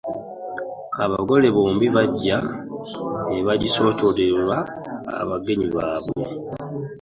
Abagole 1.03 1.47
bombi 1.57 1.87
bajja 1.95 2.37
ne 3.29 3.39
bagisoosootolera 3.47 4.57
abagenyi 5.21 5.67
baabwe. 5.75 6.23